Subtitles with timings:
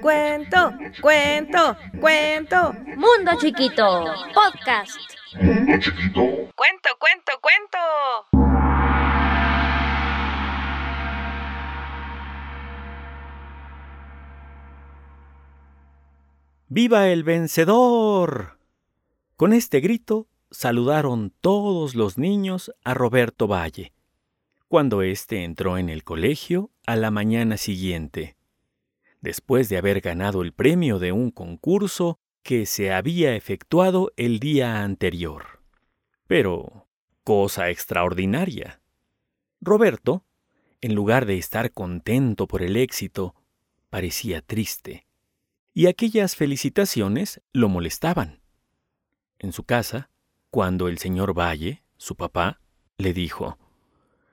[0.00, 2.72] Cuento, cuento, cuento.
[2.96, 4.96] Mundo Chiquito, podcast.
[5.34, 7.78] Cuento, cuento, cuento.
[16.68, 18.58] ¡Viva el vencedor!
[19.36, 23.92] Con este grito saludaron todos los niños a Roberto Valle,
[24.66, 28.33] cuando éste entró en el colegio a la mañana siguiente,
[29.24, 34.84] después de haber ganado el premio de un concurso que se había efectuado el día
[34.84, 35.62] anterior.
[36.26, 36.86] Pero,
[37.24, 38.82] cosa extraordinaria.
[39.62, 40.24] Roberto,
[40.82, 43.34] en lugar de estar contento por el éxito,
[43.88, 45.06] parecía triste,
[45.72, 48.42] y aquellas felicitaciones lo molestaban.
[49.38, 50.10] En su casa,
[50.50, 52.60] cuando el señor Valle, su papá,
[52.98, 53.56] le dijo,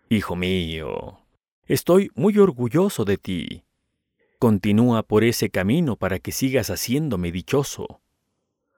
[0.09, 1.21] Hijo mío,
[1.65, 3.63] estoy muy orgulloso de ti.
[4.41, 8.01] Continúa por ese camino para que sigas haciéndome dichoso.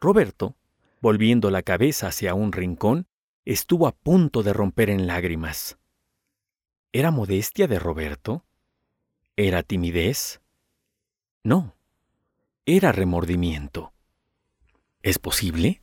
[0.01, 0.57] Roberto,
[0.99, 3.07] volviendo la cabeza hacia un rincón,
[3.45, 5.77] estuvo a punto de romper en lágrimas.
[6.91, 8.43] ¿Era modestia de Roberto?
[9.37, 10.41] ¿Era timidez?
[11.43, 11.77] No,
[12.65, 13.93] era remordimiento.
[15.01, 15.81] ¿Es posible?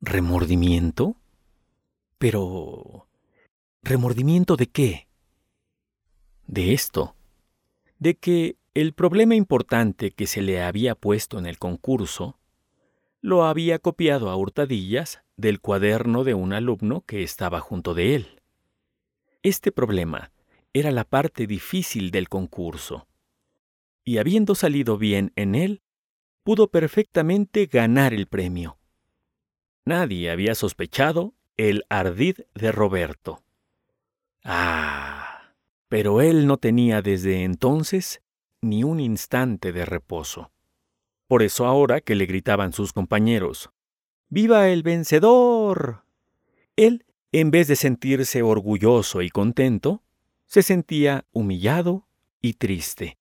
[0.00, 1.14] ¿Remordimiento?
[2.16, 3.06] Pero...
[3.82, 5.08] ¿Remordimiento de qué?
[6.46, 7.14] De esto.
[7.98, 12.38] De que el problema importante que se le había puesto en el concurso
[13.20, 18.42] lo había copiado a hurtadillas del cuaderno de un alumno que estaba junto de él.
[19.42, 20.30] Este problema
[20.72, 23.08] era la parte difícil del concurso,
[24.04, 25.82] y habiendo salido bien en él,
[26.44, 28.78] pudo perfectamente ganar el premio.
[29.84, 33.42] Nadie había sospechado el ardid de Roberto.
[34.44, 35.52] Ah,
[35.88, 38.22] pero él no tenía desde entonces
[38.60, 40.52] ni un instante de reposo.
[41.26, 43.70] Por eso ahora que le gritaban sus compañeros,
[44.30, 46.04] ¡Viva el vencedor!
[46.76, 50.02] Él, en vez de sentirse orgulloso y contento,
[50.46, 52.06] se sentía humillado
[52.40, 53.18] y triste.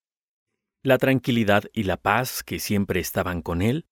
[0.84, 3.86] La tranquilidad y la paz que siempre estaban con él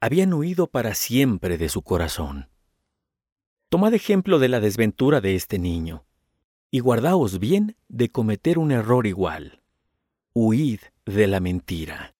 [0.00, 2.50] habían huido para siempre de su corazón.
[3.70, 6.04] Tomad ejemplo de la desventura de este niño,
[6.70, 9.63] y guardaos bien de cometer un error igual.
[10.34, 12.14] Huid de la mentira.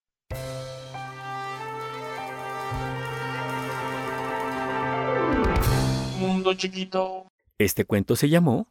[6.19, 7.27] Mundo chiquito.
[7.59, 8.69] Este cuento se llamó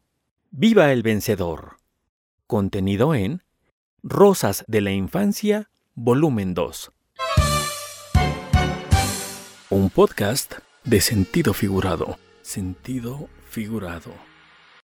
[0.50, 1.76] Viva el vencedor,
[2.46, 3.42] contenido en
[4.02, 6.92] Rosas de la Infancia, volumen 2
[9.74, 12.16] un podcast de sentido figurado.
[12.42, 14.12] Sentido figurado.